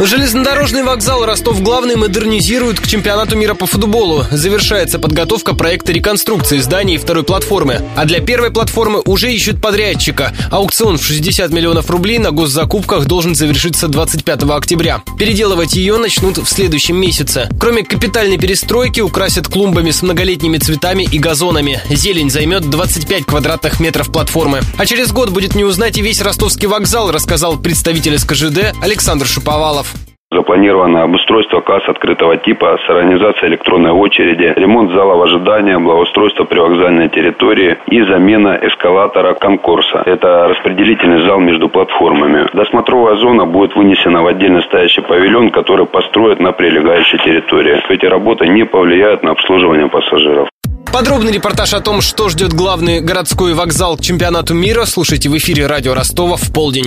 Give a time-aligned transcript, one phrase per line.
[0.00, 4.24] Железнодорожный вокзал Ростов-Главный модернизируют к чемпионату мира по футболу.
[4.32, 7.80] Завершается подготовка проекта реконструкции здания и второй платформы.
[7.94, 10.34] А для первой платформы уже ищут подрядчика.
[10.50, 15.00] Аукцион в 60 миллионов рублей на госзакупках должен завершиться 25 октября.
[15.16, 17.48] Переделывать ее начнут в следующем месяце.
[17.60, 21.80] Кроме капитальной перестройки, украсят клумбами с многолетними цветами и газонами.
[21.88, 24.60] Зелень займет 25 квадратных метров платформы.
[24.76, 29.83] А через год будет не узнать и весь ростовский вокзал, рассказал представитель СКЖД Александр Шуповалов.
[30.34, 38.02] Запланировано обустройство касс открытого типа с электронной очереди, ремонт залов ожидания, благоустройство привокзальной территории и
[38.02, 40.02] замена эскалатора конкурса.
[40.04, 42.48] Это распределительный зал между платформами.
[42.52, 47.80] Досмотровая зона будет вынесена в отдельно стоящий павильон, который построят на прилегающей территории.
[47.88, 50.48] Эти работы не повлияют на обслуживание пассажиров.
[50.94, 55.66] Подробный репортаж о том, что ждет главный городской вокзал к чемпионату мира, слушайте в эфире
[55.66, 56.86] радио Ростова в полдень.